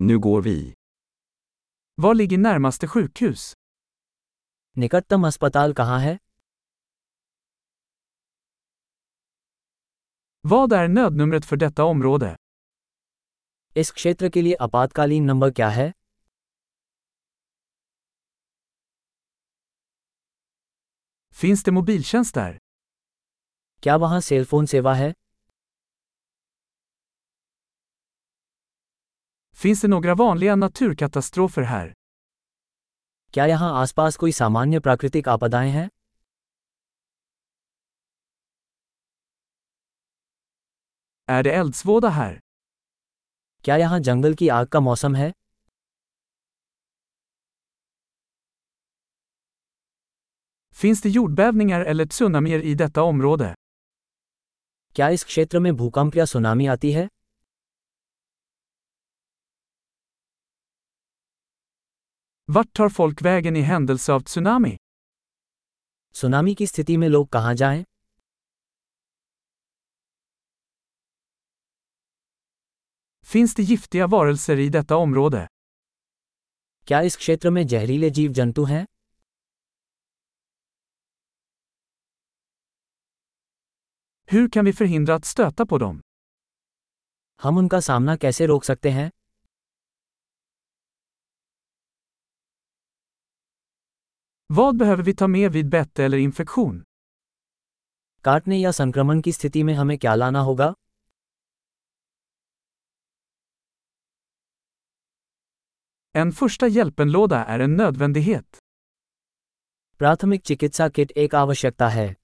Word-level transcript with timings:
Nu 0.00 0.18
går 0.18 0.42
vi. 0.42 0.74
Var 2.02 2.14
ligger 2.14 2.38
närmaste 2.38 2.86
sjukhus? 2.86 3.52
निकटतम 4.76 5.26
अस्पताल 5.26 5.72
कहाँ 5.74 5.98
है 6.00 6.16
Vad 10.44 10.72
är 10.72 10.88
nödnumret 10.88 11.44
för 11.44 11.56
detta 11.56 11.84
område? 11.84 12.36
इस 13.76 13.90
क्षेत्र 13.90 14.28
के 14.34 14.42
लिए 14.42 14.54
आपातकालीन 14.66 15.24
नंबर 15.24 15.50
क्या 15.50 15.68
है 15.78 15.92
Finns 21.40 21.62
det 21.62 21.72
mobiltjänst 21.80 22.34
där? 22.34 22.58
क्या 23.82 23.96
वहाँ 23.96 24.20
सेलफोन 24.20 24.66
सेवा 24.66 24.94
है 24.94 25.12
Finns 29.57 29.81
det 29.81 29.87
några 29.87 30.15
vanliga 30.15 30.55
naturkatastrofer 30.55 31.63
här? 31.63 31.93
क्या 33.33 33.45
यहाँ 33.45 33.71
आसपास 33.81 34.15
कोई 34.17 34.31
सामान्य 34.31 34.79
प्राकृतिक 34.79 35.27
आपदाएं 35.27 35.69
हैं 35.71 35.87
Är 41.27 41.43
det 41.43 41.51
eldsvåda 41.59 42.09
här? 42.09 42.39
क्या 43.63 43.75
यहाँ 43.77 43.99
जंगल 43.99 44.33
की 44.35 44.47
आग 44.49 44.67
का 44.67 44.79
मौसम 44.79 45.15
है 45.15 45.31
Finns 50.75 51.01
det 51.01 51.09
jordbävningar 51.09 51.81
eller 51.81 52.05
tsunamier 52.05 52.61
i 52.61 52.73
detta 52.75 53.01
område? 53.01 53.53
क्या 54.95 55.09
इस 55.09 55.23
क्षेत्र 55.23 55.59
में 55.59 55.75
भूकंप 55.75 56.15
या 56.15 56.25
सुनामी 56.25 56.65
आती 56.67 56.91
है 56.91 57.07
Vart 62.50 62.72
tar 62.72 62.88
folk 62.88 63.22
vägen 63.22 63.56
i 63.56 63.60
händelse 63.60 64.12
av 64.12 64.20
tsunami? 64.20 64.76
Tsunami 66.14 66.54
की 66.54 66.66
स्थिति 66.66 66.96
में 66.96 67.08
लोग 67.08 67.28
कहाँ 67.28 67.54
जाएँ? 67.54 67.84
Finns 73.22 73.54
det 73.54 73.62
giftiga 73.62 74.06
varelser 74.06 74.58
i 74.58 74.68
detta 74.68 74.96
område? 74.96 75.46
क्या 76.86 77.00
इस 77.00 77.16
क्षेत्र 77.16 77.50
में 77.50 77.66
जहरीले 77.66 78.10
जीव 78.10 78.32
जंतु 78.32 78.64
हैं 78.64 78.86
Hur 84.32 84.48
kan 84.48 84.64
vi 84.64 84.72
förhindra 84.72 85.14
att 85.14 85.24
stöta 85.24 85.66
på 85.66 85.78
dem? 85.78 86.00
हम 87.42 87.58
उनका 87.58 87.80
सामना 87.80 88.16
कैसे 88.16 88.46
रोक 88.46 88.64
सकते 88.64 88.90
हैं 88.90 89.10
Vad 94.47 94.77
behöver 94.77 95.03
vi 95.03 95.13
ta 95.13 95.27
med 95.27 95.51
vid 95.51 95.69
bett 95.69 95.99
eller 95.99 96.17
infektion? 96.17 96.83
काटने 98.23 98.57
या 98.57 98.71
संक्रमण 98.71 99.21
की 99.21 99.31
स्थिति 99.31 99.63
में 99.63 99.73
हमें 99.73 99.97
क्या 99.97 100.15
लाना 100.15 100.39
होगा 100.39 100.73
En 106.15 106.31
första 106.31 106.67
hjälpenlåda 106.67 107.45
är 107.45 107.59
en 107.59 107.75
nödvändighet. 107.77 108.57
प्राथमिक 109.99 110.41
चिकित्सा 110.43 110.89
किट 110.89 111.11
एक 111.11 111.35
आवश्यकता 111.35 111.87
है 111.87 112.15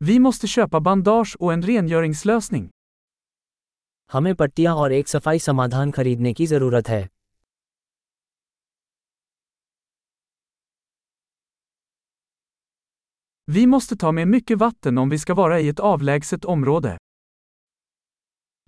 Vi 0.00 0.18
måste 0.18 0.46
köpa 0.46 0.80
bandage 0.80 1.36
och 1.40 1.52
en 1.52 1.62
rengöringslösning. 1.62 2.70
हमें 4.11 4.33
पट्टियाँ 4.35 4.75
और 4.75 4.93
एक 4.93 5.07
सफ़ाई 5.07 5.39
समाधान 5.39 5.91
खरीदने 5.91 6.33
की 6.33 6.45
ज़रूरत 6.45 6.89
है 6.89 7.07
Vi 13.47 13.63
måste 13.67 13.95
ta 13.95 14.11
med 14.11 14.27
mycket 14.27 14.59
vatten 14.59 14.97
om 14.97 15.09
vi 15.09 15.17
ska 15.17 15.33
vara 15.33 15.59
i 15.59 15.67
ett 15.67 15.79
avlägset 15.79 16.45
område. 16.45 16.97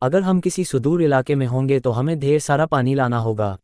अगर 0.02 0.22
हम 0.22 0.40
किसी 0.42 0.66
सुदूर 0.66 1.02
इलाके 1.04 1.36
में 1.36 1.46
होंगे 1.48 1.80
तो 1.80 1.92
हमें 1.92 2.20
ढेर 2.20 2.40
सारा 2.40 2.66
पानी 2.66 2.94
लाना 2.96 3.18
होगा 3.20 3.58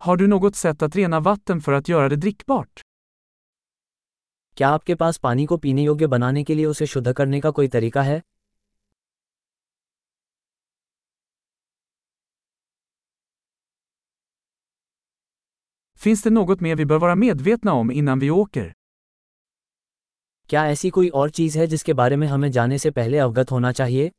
Har 0.00 0.16
du 0.16 0.26
något 0.26 0.56
sätt 0.56 0.82
att 0.82 0.96
rena 0.96 1.20
vatten 1.20 1.60
för 1.60 1.72
att 1.72 1.88
göra 1.88 2.08
det 2.08 2.16
drickbart? 2.16 2.85
क्या 4.56 4.68
आपके 4.68 4.94
पास 4.94 5.16
पानी 5.16 5.44
को 5.46 5.56
पीने 5.56 5.82
योग्य 5.82 6.06
बनाने 6.06 6.44
के 6.44 6.54
लिए 6.54 6.64
उसे 6.66 6.86
शुद्ध 6.86 7.12
करने 7.12 7.40
का 7.40 7.50
कोई 7.50 7.68
तरीका 7.68 8.02
है 8.02 8.22
Finns 16.00 16.22
det 16.24 16.30
något 16.30 16.62
mer 16.62 16.76
vi 16.76 16.84
bör 16.84 16.98
vara 16.98 17.14
medvetna 17.14 17.72
om 17.72 17.90
innan 17.92 18.20
vi 18.20 18.30
åker? 18.30 18.72
क्या 20.48 20.66
ऐसी 20.66 20.90
कोई 20.90 21.08
और 21.08 21.30
चीज़ 21.30 21.58
है 21.58 21.66
जिसके 21.66 21.92
बारे 21.92 22.16
में 22.16 22.26
हमें 22.26 22.50
जाने 22.50 22.78
से 22.78 22.90
पहले 22.90 23.18
अवगत 23.18 23.50
होना 23.50 23.72
चाहिए 23.72 24.10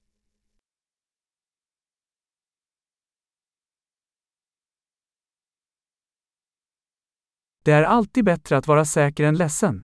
Det 7.66 7.72
är 7.72 7.84
alltid 7.84 8.26
bättre 8.26 8.58
att 8.58 8.68
vara 8.68 8.86
säker 8.86 9.24
än 9.24 9.36
ledsen. 9.36 9.87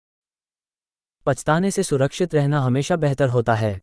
पछताने 1.26 1.72
से 1.72 1.84
सुरक्षित 1.84 2.36
रहना 2.36 2.60
हमेशा 2.60 2.96
बेहतर 2.96 3.30
होता 3.30 3.54
है। 3.54 3.82